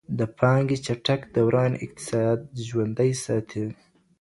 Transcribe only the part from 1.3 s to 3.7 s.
دوران اقتصاد ژوندی ساتي.